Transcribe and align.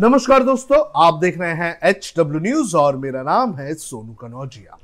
नमस्कार 0.00 0.42
दोस्तों, 0.42 0.78
आप 0.96 1.14
देख 1.20 1.38
रहे 1.38 1.54
हैं 1.54 1.78
एच 1.84 2.12
डब्ल्यू 2.18 2.40
न्यूज़ 2.40 2.76
और 2.76 2.96
मेरा 2.96 3.22
नाम 3.22 3.52
है 3.54 3.74
सोनू 3.74 4.12
कनौजिया। 4.12 4.78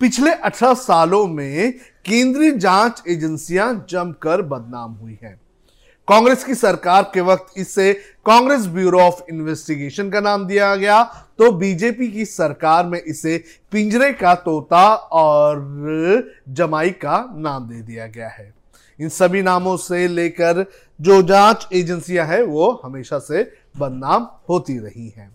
पिछले 0.00 0.30
18 0.40 0.74
सालों 0.74 1.26
में 1.26 1.72
केंद्रीय 2.04 2.50
जाँच 2.52 3.02
एजेंसियाँ 3.08 3.86
जमकर 3.90 4.42
बदनाम 4.42 4.92
हुई 4.92 5.18
हैं। 5.22 5.34
कांग्रेस 6.08 6.44
की 6.44 6.54
सरकार 6.54 7.10
के 7.14 7.20
वक्त 7.20 7.58
इसे 7.58 7.92
कांग्रेस 8.26 8.66
ब्यूरो 8.66 9.00
ऑफ़ 9.00 9.22
इन्वेस्टिगेशन 9.30 10.10
का 10.10 10.20
नाम 10.20 10.46
दिया 10.46 10.74
गया 10.76 11.02
तो 11.38 11.50
बीजेपी 11.52 12.10
की 12.10 12.24
सरकार 12.24 12.86
में 12.86 13.00
इसे 13.00 13.42
पिंजरे 13.72 14.12
का 14.12 14.34
तोता 14.34 14.84
और 14.94 15.56
जमाई 16.50 16.90
का 16.90 17.24
नाम 17.38 17.68
दे 17.68 17.80
दिया 17.82 18.06
गया 18.08 18.28
है। 18.28 18.52
इन 19.00 19.08
सभी 19.08 19.42
नामों 19.42 19.76
से 19.76 20.06
लेकर 20.08 20.64
जो 21.00 21.22
जाँच 21.22 21.68
एजेंसियाँ 21.72 22.26
हैं, 22.26 22.42
वो 22.42 22.80
हमेशा 22.84 23.18
से 23.18 23.42
बदनाम 23.78 24.28
होती 24.48 24.78
रही 24.78 25.08
हैं। 25.16 25.30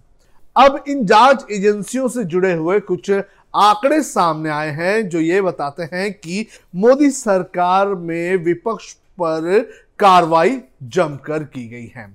अब 0.56 0.84
इन 0.88 1.06
जाँच 1.06 1.46
एजेंसियों 1.52 2.08
से 2.08 2.24
जुड़े 2.24 2.54
हुए 2.54 2.80
कुछ 2.80 3.12
आंकड़े 3.12 4.02
सामने 4.02 4.50
आए 4.50 4.72
हैं, 4.72 5.10
जो 5.10 5.20
ये 5.20 5.42
बताते 5.42 5.84
हैं 5.84 6.12
कि 6.14 6.46
मोदी 6.76 7.10
सरकार 7.12 7.88
में 7.88 8.36
विपक्ष 8.36 8.94
पर 8.94 9.60
कार्रवाई 10.00 10.60
जमकर 10.84 11.44
की 11.44 11.68
गई 11.68 11.92
है। 11.96 12.08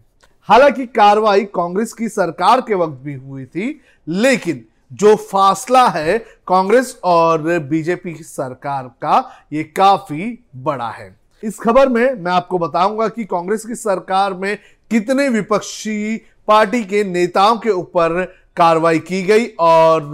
हालाँकि 0.48 0.86
कार्रवाई 0.86 1.44
कांग्रेस 1.44 1.92
की 1.92 2.08
सरकार 2.08 2.60
के 2.60 2.74
वक्त 2.74 3.00
भी 3.02 3.14
हुई 3.14 3.44
थी, 3.44 3.80
लेकिन 4.08 4.64
जो 4.92 5.14
फासला 5.16 5.88
है 5.88 6.18
कांग्रेस 6.48 6.98
और 7.04 7.42
बीजेपी 7.58 8.14
की 8.14 8.24
सरकार 8.24 8.88
का, 9.02 9.46
ये 9.52 9.62
काफ़ी 9.64 10.38
बड़ा 10.56 10.90
है। 10.90 11.23
इस 11.44 11.58
खबर 11.58 11.88
में 11.88 12.14
मैं 12.14 12.32
आपको 12.32 12.58
बताऊँगा 12.58 13.06
कि 13.08 13.24
कांग्रेस 13.24 13.64
की 13.66 13.74
सरकार 13.74 14.34
में 14.34 14.56
कितने 14.90 15.28
विपक्षी 15.28 16.16
पार्टी 16.48 16.82
के 16.84 17.02
नेताओं 17.04 17.56
के 17.56 17.70
ऊपर 17.70 18.22
कार्रवाई 18.56 18.98
की 18.98 19.22
गई 19.22 19.46
और 19.60 20.12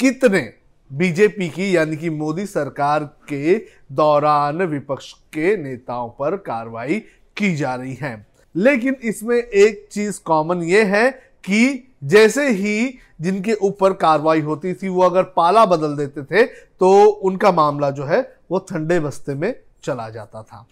कितने 0.00 0.52
बीजेपी 0.90 1.48
की 1.48 1.74
यानी 1.76 1.96
कि 1.96 2.10
मोदी 2.10 2.44
सरकार 2.46 3.04
के 3.28 3.56
दौरान 3.92 4.62
विपक्ष 4.62 5.12
के 5.32 5.56
नेताओं 5.56 6.08
पर 6.10 6.36
कार्रवाई 6.36 6.98
की 7.36 7.54
जा 7.56 7.74
रही 7.74 7.94
है। 7.94 8.26
लेकिन 8.54 8.96
इसमें 9.02 9.36
एक 9.36 9.86
चीज़ 9.92 10.20
कॉमन 10.24 10.62
ये 10.62 10.82
है 10.84 11.10
कि 11.44 11.88
जैसे 12.04 12.48
ही 12.48 12.98
जिनके 13.20 13.54
ऊपर 13.54 13.92
कार्रवाई 13.92 14.40
होती 14.40 14.74
थी, 14.74 14.88
वो 14.88 15.02
अगर 15.02 15.22
पाला 15.36 15.64
बदल 15.66 15.96
देते 15.96 16.22
थे 16.24 16.44
तो 16.44 16.92
उनका 17.04 17.52
मामला 17.52 17.90
जो 17.90 18.04
है, 18.04 18.20
वो 18.50 18.58
ठंडे 18.70 19.00
बस्ते 19.00 19.34
में 19.34 19.54
चला 19.84 20.08
जाता 20.10 20.42
था। 20.42 20.66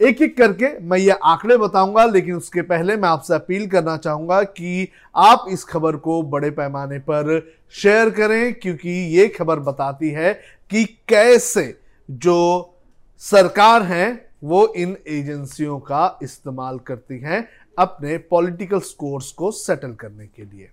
एक 0.00 0.20
एक 0.22 0.36
करके 0.38 0.66
मैं 0.80 0.98
ये 0.98 1.10
आंकड़े 1.24 1.56
बताऊँगा, 1.56 2.04
लेकिन 2.06 2.34
उसके 2.34 2.62
पहले 2.62 2.96
मैं 2.96 3.08
आपसे 3.08 3.34
अपील 3.34 3.66
करना 3.68 3.96
चाहूँगा 3.96 4.42
कि 4.42 4.88
आप 5.16 5.46
इस 5.50 5.64
खबर 5.64 5.96
को 5.96 6.22
बड़े 6.24 6.50
पैमाने 6.50 6.98
पर 7.00 7.40
शेयर 7.74 8.10
करें, 8.10 8.54
क्योंकि 8.54 8.90
ये 9.16 9.26
खबर 9.28 9.58
बताती 9.60 10.10
है 10.10 10.32
कि 10.70 10.84
कैसे 11.08 11.74
जो 12.08 12.74
सरकार 13.22 13.82
है, 13.82 14.28
वो 14.44 14.66
इन 14.68 14.96
एजेंसियों 15.08 15.78
का 15.80 16.18
इस्तेमाल 16.22 16.78
करती 16.78 17.18
हैं 17.20 17.48
अपने 17.78 18.16
पॉलिटिकल 18.30 18.80
स्कोर्स 18.80 19.30
को 19.32 19.50
सेटल 19.52 19.92
करने 19.92 20.26
के 20.26 20.42
लिए। 20.44 20.68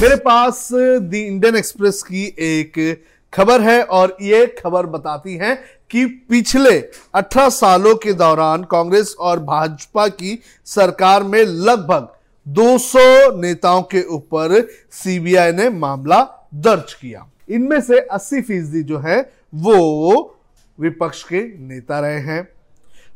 मेरे 0.00 0.16
पास 0.16 0.68
द 0.72 1.14
इंडियन 1.14 1.56
एक्सप्रेस 1.56 2.02
की 2.02 2.24
एक 2.40 3.04
खबर 3.32 3.60
है, 3.60 3.82
और 3.82 4.16
ये 4.22 4.46
खबर 4.58 4.86
बताती 4.86 5.36
है 5.36 5.54
कि 5.92 6.04
पिछले 6.06 6.88
18 7.14 7.48
सालों 7.48 7.94
के 7.94 8.12
दौरान 8.12 8.64
कांग्रेस 8.64 9.14
और 9.20 9.40
भाजपा 9.40 10.08
की 10.08 10.38
सरकार 10.64 11.22
में 11.22 11.44
लगभग 11.44 12.08
200 12.46 13.40
नेताओं 13.40 13.82
के 13.82 14.02
ऊपर 14.02 14.68
सीबीआई 14.92 15.52
ने 15.52 15.68
मामला 15.68 16.48
दर्ज 16.54 16.94
किया। 16.94 17.26
इनमें 17.50 17.80
से 17.80 18.00
80 18.12 18.42
फ़ीसदी 18.42 18.82
जो 18.82 18.98
है, 18.98 19.32
वो 19.54 20.38
विपक्ष 20.80 21.22
के 21.22 21.42
नेता 21.58 22.00
रहे 22.00 22.18
हैं। 22.18 22.48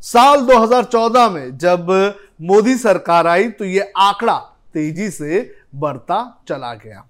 साल 0.03 0.41
2014 0.41 1.29
में 1.29 1.59
जब 1.59 1.91
मोदी 2.43 2.77
सरकार 2.77 3.27
आई 3.27 3.49
तो 3.49 3.65
ये 3.65 3.93
आंकड़ा 3.97 4.37
तेज़ी 4.75 5.11
से 5.11 5.55
बढ़ता 5.75 6.45
चला 6.49 6.75
गया। 6.75 7.07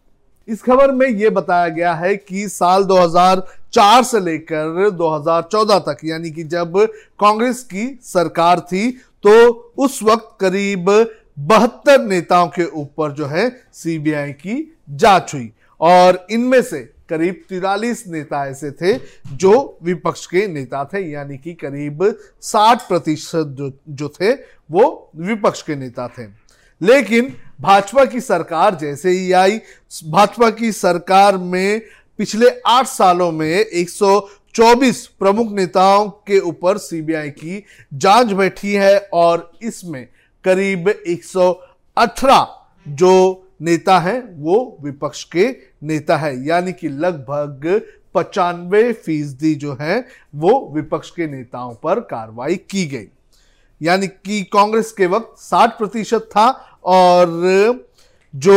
इस 0.49 0.63
खबर 0.63 0.93
में 0.93 1.07
यह 1.09 1.31
बताया 1.31 1.69
गया 1.69 1.95
है 1.95 2.17
कि 2.17 2.49
साल 2.49 2.85
2004 2.85 4.03
से 4.03 4.21
लेकर 4.21 4.91
2014 4.91 5.79
तक, 5.79 5.97
यानी 6.05 6.31
कि 6.31 6.45
जब 6.45 6.79
कांग्रेस 7.21 7.63
की 7.65 7.99
सरकार 8.03 8.61
थी 8.63 8.91
तो 9.25 9.53
उस 9.79 10.03
वक्त 10.03 10.37
करीब 10.41 10.91
बहत्तर 11.39 12.01
नेताओं 12.01 12.49
के 12.49 12.65
ऊपर 12.65 13.13
जो 13.13 13.27
है 13.27 13.49
सीबीआई 13.73 14.33
की 14.33 14.77
जाँच 14.91 15.35
हुई। 15.35 15.51
और 15.81 16.27
इनमें 16.31 16.61
से 16.63 16.79
करीब 17.09 17.43
तिरालीस 17.49 18.05
नेता 18.07 18.47
ऐसे 18.47 18.71
थे 18.73 18.93
जो 19.33 19.79
विपक्ष 19.83 20.27
के 20.27 20.47
नेता 20.47 20.85
थे, 20.85 21.01
यानी 21.11 21.37
कि 21.39 21.53
करीब 21.55 22.15
60 22.43 22.89
प्रतिशत 22.89 23.55
जो 23.59 23.73
जो 23.89 24.09
थे, 24.09 24.33
वो 24.71 25.11
विपक्ष 25.17 25.63
के 25.63 25.77
नेता 25.77 26.09
थे। 26.09 26.27
लेकिन 26.81 27.35
भाजपा 27.61 28.05
की 28.05 28.21
सरकार 28.21 28.75
जैसे 28.75 29.11
ही 29.11 29.33
आई, 29.33 29.61
भाजपा 30.05 30.51
की 30.51 30.73
सरकार 30.73 31.37
में 31.37 31.83
पिछले 32.19 32.47
आठ 32.67 32.87
सालों 32.87 33.33
में 33.33 33.67
124 33.67 35.07
प्रमुख 35.07 35.53
नेताओं 35.53 36.09
के 36.09 36.41
ऊपर 36.41 36.79
सीबीआई 36.79 37.31
की 37.31 37.65
जाँच 37.95 38.27
बैठी 38.27 38.73
है 38.73 39.09
और 39.13 39.53
इसमें 39.63 40.09
करीब 40.45 40.89
118 40.89 42.47
जो 42.89 43.43
नेता 43.63 43.99
हैं, 43.99 44.43
वो 44.43 44.79
विपक्ष 44.81 45.25
के 45.25 45.57
नेता 45.83 46.17
है। 46.17 46.47
यानी 46.47 46.73
कि 46.73 46.89
लगभग 46.89 47.83
पचानवे 48.15 48.93
फ़ीसदी 48.93 49.55
जो 49.55 49.79
है, 49.81 50.09
वो 50.35 50.73
विपक्ष 50.75 51.11
के 51.11 51.27
नेताओं 51.27 51.75
पर 51.75 52.01
कार्रवाई 52.01 52.57
की 52.57 52.87
गई। 52.87 53.07
यानी 53.83 54.07
कि 54.07 54.43
कांग्रेस 54.53 54.93
के 54.93 55.07
वक्त 55.07 55.43
60 55.43 55.79
प्रतिशत 55.79 56.21
था 56.21 56.76
और 56.87 57.29
जो 58.35 58.57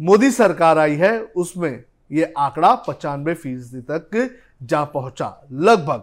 मोदी 0.00 0.30
सरकार 0.30 0.78
आई 0.78 0.94
है, 0.94 1.20
उसमें 1.20 1.82
यह 2.12 2.32
आंकड़ा 2.38 2.74
पचानवे 2.74 3.34
फ़ीसदी 3.34 3.80
तक 3.80 4.38
जा 4.62 4.84
पहुँचा। 4.84 5.46
लगभग 5.52 6.02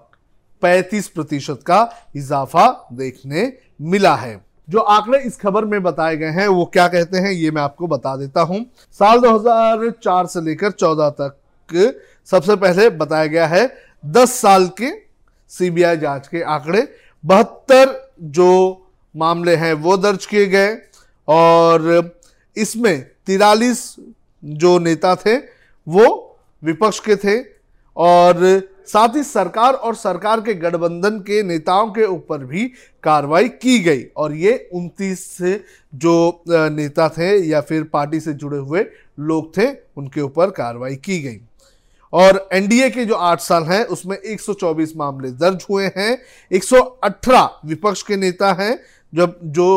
35 0.61 1.07
प्रतिशत 1.07 1.59
का 1.65 1.89
इजाफा 2.15 2.87
देखने 2.93 3.53
मिला 3.81 4.15
है। 4.15 4.45
जो 4.69 4.79
आंकड़े 4.79 5.19
इस 5.19 5.37
खबर 5.37 5.65
में 5.65 5.83
बताए 5.83 6.17
गए 6.17 6.29
हैं, 6.29 6.47
वो 6.47 6.65
क्या 6.65 6.87
कहते 6.87 7.17
हैं, 7.17 7.31
ये 7.31 7.51
मैं 7.51 7.61
आपको 7.61 7.87
बता 7.87 8.15
देता 8.15 8.41
हूँ। 8.41 8.65
साल 8.91 9.19
2004 9.19 10.25
से 10.25 10.41
लेकर 10.41 10.71
14 10.71 11.09
तक 11.09 11.93
सबसे 12.25 12.55
पहले 12.55 12.89
बताया 12.89 13.25
गया 13.25 13.47
है 13.47 13.75
10 14.05 14.33
साल 14.41 14.67
के 14.67 14.91
सीबीआई 15.49 15.97
जाँच 15.97 16.27
के 16.27 16.41
आंकड़े। 16.41 16.87
बहत्तर 17.25 18.11
जो 18.21 18.49
मामले 19.15 19.55
हैं, 19.55 19.73
वो 19.73 19.97
दर्ज 19.97 20.25
किए 20.25 20.45
गए। 20.45 20.75
और 21.27 22.19
इसमें 22.57 23.09
तिरालीस 23.25 23.95
जो 24.45 24.79
नेता 24.79 25.15
थे, 25.15 25.37
वो 25.87 26.37
विपक्ष 26.63 26.99
के 26.99 27.15
थे 27.15 27.43
और 27.97 28.61
साथ 28.87 29.15
ही 29.15 29.23
सरकार 29.23 29.73
और 29.73 29.95
सरकार 29.95 30.41
के 30.41 30.53
गठबंधन 30.53 31.19
के 31.19 31.41
नेताओं 31.43 31.87
के 31.91 32.03
ऊपर 32.03 32.37
भी 32.37 32.71
कार्रवाई 33.03 33.49
की 33.49 33.79
गई। 33.79 34.03
और 34.17 34.33
ये 34.33 34.69
29 34.73 35.37
जो 35.95 36.43
नेता 36.49 37.09
थे 37.09 37.37
या 37.37 37.61
फिर 37.61 37.83
पार्टी 37.83 38.19
से 38.19 38.33
जुड़े 38.33 38.57
हुए 38.57 38.85
लोग 39.19 39.57
थे, 39.57 39.67
उनके 39.97 40.21
ऊपर 40.21 40.51
कार्रवाई 40.51 40.95
की 40.95 41.19
गई। 41.19 41.37
और 42.13 42.49
एनडीए 42.53 42.89
के 42.89 43.05
जो 43.05 43.15
आठ 43.15 43.39
साल 43.39 43.63
हैं, 43.63 43.85
उसमें 43.85 44.17
124 44.17 44.93
मामले 44.97 45.31
दर्ज 45.31 45.65
हुए 45.69 45.85
हैं। 45.97 46.21
118 46.51 47.49
विपक्ष 47.65 48.01
के 48.01 48.15
नेता 48.15 48.53
हैं। 48.53 48.79
जब 49.13 49.39
जो 49.43 49.67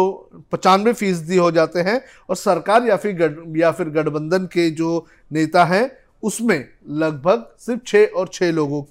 पचानवे 0.53 0.93
फ़ीसदी 0.93 1.37
हो 1.37 1.51
जाते 1.51 1.81
हैं 1.81 2.01
और 2.31 2.37
सरकार 2.37 2.87
या 2.87 2.97
फिर 2.97 3.13
गड 3.17 3.57
या 3.57 3.71
फिर 3.71 3.89
गठबंधन 3.89 4.47
के 4.47 4.71
जो 4.71 5.07
नेता 5.31 5.65
हैं, 5.65 5.91
उसमें 6.23 6.65
लगभग 6.89 7.47
सिर्फ़ 7.59 7.81
छः 7.87 8.07
और 8.07 8.31
छः 8.33 8.53
लोगों 8.53 8.83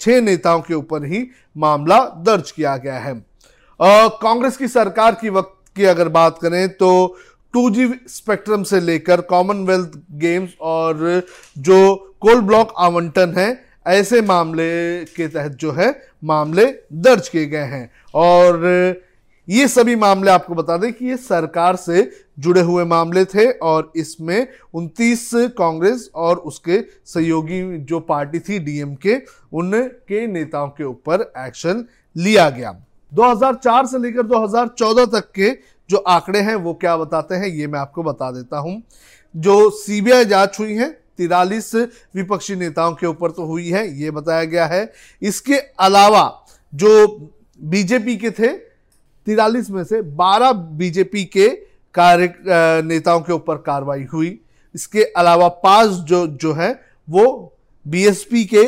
छः 0.00 0.20
नेताओं 0.20 0.60
के 0.60 0.74
ऊपर 0.74 1.04
ही 1.04 1.26
मामला 1.56 1.98
दर्ज 2.26 2.50
किया 2.50 2.76
गया 2.76 2.98
है। 2.98 3.14
कांग्रेस 3.80 4.56
की 4.56 4.68
सरकार 4.68 5.14
की 5.14 5.28
वक्त 5.28 5.54
की 5.76 5.84
अगर 5.84 6.08
बात 6.08 6.38
करें 6.42 6.68
तो 6.68 6.90
2G 7.54 7.88
स्पेक्ट्रम 8.08 8.62
से 8.62 8.80
लेकर 8.80 9.20
कॉमनवेल्थ 9.20 9.92
गेम्स 10.12 10.50
और 10.60 11.22
जो 11.58 11.94
कोल 12.20 12.40
ब्लॉक 12.40 12.72
आवंटन 12.78 13.34
है, 13.36 13.64
ऐसे 13.86 14.20
मामले 14.22 15.04
के 15.06 15.28
तहत 15.28 15.52
जो 15.52 15.72
है, 15.72 15.88
मामले 16.24 16.64
दर्ज 16.92 17.28
किए 17.28 17.46
गए 17.46 17.64
हैं। 17.64 17.90
और 18.14 18.60
ये 19.48 19.66
सभी 19.68 19.94
मामले 19.96 20.30
आपको 20.30 20.54
बता 20.54 20.76
दें 20.76 20.92
कि 20.92 21.06
ये 21.06 21.16
सरकार 21.16 21.76
से 21.76 22.10
जुड़े 22.38 22.60
हुए 22.60 22.84
मामले 22.84 23.24
थे 23.24 23.50
और 23.50 23.92
इसमें 23.96 24.46
29 24.74 25.30
कांग्रेस 25.58 26.08
और 26.14 26.36
उसके 26.36 26.80
सहयोगी 27.06 27.78
जो 27.78 28.00
पार्टी 28.00 28.38
थी 28.38 28.58
डीएमके, 28.58 29.16
उनके 29.52 30.26
नेताओं 30.26 30.68
के 30.68 30.84
ऊपर 30.84 31.32
एक्शन 31.38 31.84
लिया 32.16 32.50
गया। 32.50 32.74
2004 33.12 33.86
से 33.86 33.98
लेकर 33.98 34.22
2014 34.22 35.06
तक 35.06 35.30
के 35.34 35.50
जो 35.90 35.96
आंकड़े 35.96 36.40
हैं, 36.40 36.54
वो 36.54 36.74
क्या 36.74 36.96
बताते 36.96 37.34
हैं, 37.34 37.46
ये 37.46 37.66
मैं 37.66 37.78
आपको 37.78 38.02
बता 38.02 38.30
देता 38.30 38.58
हूँ। 38.58 38.82
जो 39.36 39.70
सीबीआई 39.70 40.24
जाँच 40.24 40.60
हुई 40.60 40.74
है, 40.74 40.90
तिरालीस 41.16 41.74
विपक्षी 42.14 42.56
नेताओं 42.56 42.94
के 42.94 43.06
ऊपर 43.06 43.30
तो 43.30 43.44
हुई 43.44 43.68
है, 43.68 43.88
ये 44.00 44.10
बताया 44.10 44.44
गया 44.44 44.66
है। 44.66 44.92
इसके 45.22 45.54
अलावा 45.80 46.46
जो 46.74 47.06
बीजेपी 47.60 48.16
के 48.16 48.30
थे 48.30 48.75
तिरालीस 49.26 49.70
में 49.70 49.84
से 49.84 50.00
12 50.02 50.52
बीजेपी 50.52 51.24
के 51.24 51.48
कार्य 51.94 52.34
नेताओं 52.84 53.20
के 53.20 53.32
ऊपर 53.32 53.56
कार्रवाई 53.56 54.04
हुई। 54.04 54.38
इसके 54.74 55.02
अलावा 55.02 55.48
पाँच 55.48 55.90
जो 55.90 56.26
जो 56.26 56.52
है, 56.52 56.80
वो 57.08 57.56
बीएसपी 57.86 58.44
के 58.44 58.64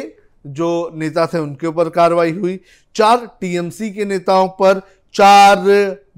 जो 0.46 0.90
नेता 0.94 1.26
थे, 1.26 1.38
उनके 1.38 1.66
ऊपर 1.66 1.88
कार्रवाई 1.88 2.32
हुई। 2.32 2.60
चार 2.94 3.26
टीएमसी 3.40 3.90
के 3.90 4.05
नेताओं 4.05 4.49
पर, 4.49 4.81
चार 5.14 5.64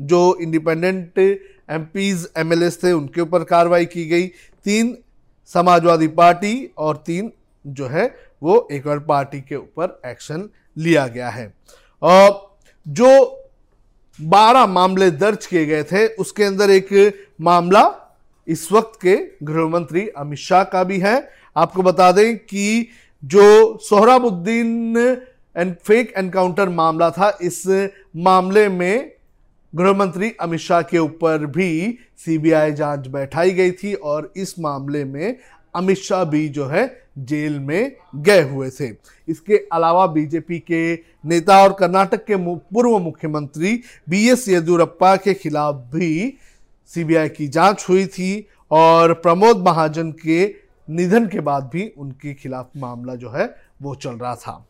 जो 0.01 0.39
इंडिपेंडेंट 0.41 1.19
एमपीज, 1.19 2.29
एमएलएस 2.37 2.83
थे, 2.85 2.93
उनके 2.93 3.21
ऊपर 3.21 3.45
कार्रवाई 3.45 3.87
की 3.87 4.07
गई। 4.07 4.27
तीन 4.65 4.97
समाजवादी 5.47 6.09
पार्टी 6.09 6.71
और 6.79 6.97
तीन 6.97 7.33
जो 7.67 7.87
है, 7.87 8.15
वो 8.43 8.69
एक 8.73 8.87
और 8.87 8.99
पार्टी 8.99 9.41
के 9.41 9.57
ऊपर 9.57 10.01
एक्शन 10.07 10.49
लिया 10.79 11.07
गया 11.07 11.29
है। 11.29 11.55
और 12.03 12.59
जो 12.89 13.37
12 14.21 14.67
मामले 14.67 15.11
दर्ज 15.11 15.47
किए 15.47 15.67
गए 15.67 15.83
थे। 15.83 16.07
उसके 16.07 16.45
अंदर 16.45 16.71
एक 16.71 16.89
मामला 17.41 17.85
इस 18.49 18.73
वक्त 18.73 18.99
के 19.03 19.17
गृह 19.43 19.69
मंत्री 19.69 20.09
अमित 20.09 20.39
शाह 20.39 20.65
का 20.65 20.85
भी 20.85 20.99
है। 20.99 21.31
आपको 21.57 21.83
बता 21.83 22.13
दें 22.13 22.39
कि 22.39 22.89
जो 23.25 23.79
सोहराबुद्दीन 23.79 24.97
एंड 25.57 25.75
फेक 25.77 26.13
एनकाउंटर 26.17 26.69
मामला 26.69 27.11
था, 27.11 27.39
इस 27.43 27.91
मामले 28.17 28.69
में 28.69 29.13
गृह 29.75 29.93
मंत्री 29.93 30.33
अमित 30.41 30.61
शाह 30.61 30.83
के 30.83 30.99
ऊपर 30.99 31.47
भी 31.47 31.99
सीबीआई 32.19 32.73
जाँच 32.73 33.07
बैठाई 33.07 33.51
गई 33.51 33.71
थी 33.71 33.95
और 33.95 34.33
इस 34.37 34.59
मामले 34.59 35.05
में 35.05 35.37
अमित 35.75 35.99
शाह 35.99 36.25
भी 36.25 36.49
जो 36.49 36.67
है 36.67 37.00
जेल 37.19 37.59
में 37.59 37.97
गए 38.17 38.43
हुए 38.43 38.71
थे। 38.71 38.89
इसके 39.29 39.57
अलावा 39.73 40.07
बीजेपी 40.07 40.59
के 40.59 40.95
नेता 41.29 41.63
और 41.63 41.73
कर्नाटक 41.73 42.25
के 42.25 42.37
पूर्व 42.37 42.99
मुख्यमंत्री 42.99 43.81
बी 44.09 44.29
एस 44.29 44.49
येदुरप्पा 44.49 45.17
के 45.17 45.35
खिलाफ 45.35 45.75
भी 45.75 46.39
सीबीआई 46.91 47.29
की 47.29 47.49
जाँच 47.49 47.87
हुई 47.89 48.07
थी 48.07 48.47
और 48.71 49.13
प्रमोद 49.15 49.59
महाजन 49.59 50.11
के 50.13 50.55
निधन 50.91 51.27
के 51.27 51.41
बाद 51.41 51.71
भी 51.73 51.93
उनके 51.99 52.35
खिलाफ 52.35 52.71
मामला 52.77 53.15
जो 53.15 53.31
है 53.31 53.55
वो 53.83 53.95
चल 53.95 54.11
रहा 54.11 54.35
था। 54.37 54.67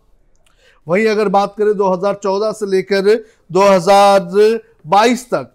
वहीं 0.86 1.06
अगर 1.06 1.28
बात 1.28 1.54
करें 1.58 1.72
2014 1.72 2.52
से 2.52 2.66
लेकर 2.66 3.24
2022 3.52 5.24
तक, 5.24 5.52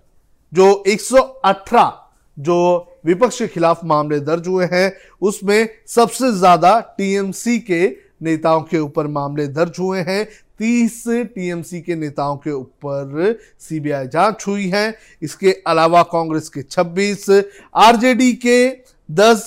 जो 0.54 0.84
118 0.88 1.94
जो 2.40 2.88
विपक्ष 3.06 3.38
के 3.40 3.48
खिलाफ 3.48 3.84
मामले 3.86 4.20
दर्ज 4.20 4.48
हुए 4.48 4.66
हैं। 4.72 4.92
उसमें 5.22 5.68
सबसे 5.88 6.32
ज़्यादा 6.32 6.80
टीएमसी 6.98 7.58
के 7.60 7.86
नेताओं 8.24 8.62
के 8.62 8.80
ऊपर 8.80 9.08
मामले 9.08 9.48
दर्ज 9.48 9.80
हुए 9.80 10.00
हैं। 10.00 10.24
तीस 10.60 11.04
टीएमसी 11.08 11.82
के 11.82 11.96
नेताओं 11.96 12.36
के 12.38 12.52
ऊपर 12.52 13.38
सीबीआई 13.60 14.08
जाँच 14.08 14.44
हुई 14.48 14.70
है। 14.70 14.98
इसके 15.22 15.52
अलावा 15.68 16.04
कांग्रेस 16.04 16.50
के 16.50 16.62
26, 16.62 17.44
आरजेडी 17.76 18.32
के 18.46 18.70
10, 19.10 19.44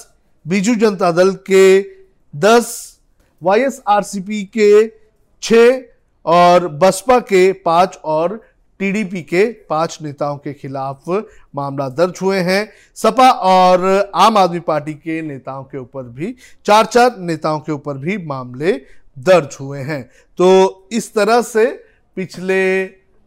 बीजू 0.47 0.75
जनता 0.75 1.11
दल 1.13 1.33
के 1.51 1.81
10, 2.35 2.75
वाईएसआरसीपी 3.43 4.43
के 4.57 4.87
6 5.43 5.81
और 6.27 6.69
बसपा 6.69 7.19
के 7.21 7.51
पाँच 7.65 7.99
और 8.05 8.41
टीडीपी 8.79 9.23
के 9.23 9.45
पाँच 9.71 9.99
नेताओं 10.03 10.37
के 10.37 10.53
खिलाफ 10.53 11.09
मामला 11.55 11.89
दर्ज 11.89 12.19
हुए 12.23 12.39
हैं। 12.39 12.69
सपा 12.95 13.31
और 13.31 14.11
आम 14.15 14.37
आदमी 14.39 14.61
पार्टी 14.61 14.95
के 14.95 15.21
नेताओं 15.23 15.65
के 15.65 15.79
ऊपर 15.79 16.03
भी, 16.03 16.35
चार 16.67 16.87
चार 16.87 17.17
नेताओं 17.19 17.61
के 17.61 17.73
ऊपर 17.73 17.99
भी 17.99 18.17
मामले 18.27 18.73
दर्ज 19.19 19.57
हुए 19.61 19.81
हैं। 19.81 20.03
तो 20.39 20.89
इस 20.93 21.13
तरह 21.15 21.43
से 21.43 21.67
पिछले 22.17 22.85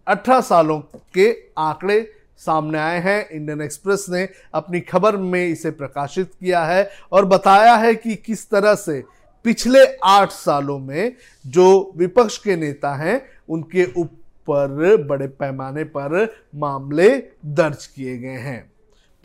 18 0.07 0.42
सालों 0.42 0.80
के 1.13 1.31
आंकड़े 1.57 2.01
सामने 2.38 2.77
आए 2.80 3.00
हैं। 3.00 3.30
इंडियन 3.30 3.62
एक्सप्रेस 3.62 4.06
ने 4.09 4.27
अपनी 4.53 4.80
खबर 4.81 5.18
में 5.18 5.48
इसे 5.48 5.71
प्रकाशित 5.71 6.31
किया 6.39 6.63
है 6.65 6.89
और 7.12 7.25
बताया 7.25 7.75
है 7.75 7.94
कि 7.95 8.15
किस 8.15 8.50
तरह 8.50 8.75
से 8.75 9.03
पिछले 9.45 9.86
आठ 10.03 10.31
सालों 10.31 10.80
में 10.80 11.15
जो 11.45 11.94
विपक्ष 11.98 12.38
के 12.38 12.56
नेता 12.56 12.94
हैं, 12.95 13.21
उनके 13.50 13.86
ऊपर 13.86 14.19
पर, 14.47 14.95
बड़े 15.03 15.27
पैमाने 15.27 15.83
पर 15.85 16.33
मामले 16.55 17.09
दर्ज 17.45 17.85
किए 17.85 18.17
गए 18.17 18.38
हैं। 18.39 18.61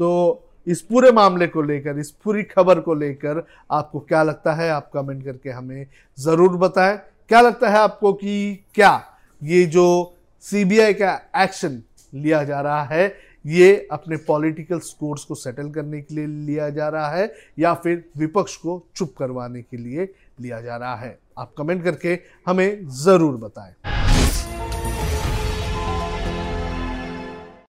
तो 0.01 0.43
इस 0.67 0.81
पूरे 0.83 1.11
मामले 1.13 1.47
को 1.47 1.63
लेकर, 1.63 1.99
इस 1.99 2.11
पूरी 2.25 2.43
खबर 2.45 2.81
को 2.81 2.95
लेकर 2.95 3.47
आपको 3.71 4.01
क्या 4.01 4.23
लगता 4.23 4.55
है? 4.55 4.71
आप 4.71 4.91
कमेंट 4.95 5.25
करके 5.25 5.51
हमें 5.51 5.87
ज़रूर 6.19 6.57
बताएँ। 6.59 6.97
क्या 7.29 7.41
लगता 7.41 7.71
है 7.71 7.79
आपको 7.79 8.13
कि 8.13 8.65
क्या 8.75 9.03
ये 9.43 9.65
जो 9.67 10.17
सीबीआई 10.45 10.95
का 10.95 11.15
एक्शन 11.37 11.83
लिया 12.13 12.43
जा 12.45 12.61
रहा 12.61 12.83
है, 12.85 13.15
ये 13.45 13.89
अपने 13.93 14.17
पॉलिटिकल 14.19 14.79
स्कोर्स 14.81 15.25
को 15.25 15.35
सेटल 15.35 15.71
करने 15.71 16.01
के 16.01 16.15
लिए 16.15 16.27
लिया 16.27 16.69
जा 16.71 16.89
रहा 16.89 17.11
है 17.11 17.33
या 17.59 17.75
फिर 17.75 18.05
विपक्ष 18.19 18.57
को 18.57 18.83
चुप 18.97 19.15
करवाने 19.19 19.63
के 19.63 19.77
लिए 19.77 20.09
लिया 20.41 20.61
जा 20.61 20.77
रहा 20.77 20.95
है? 20.97 21.19
आप 21.39 21.53
कमेंट 21.59 21.85
करके 21.85 22.19
हमें 22.47 22.89
ज़रूर 22.97 23.37
बताएँ। 23.37 23.96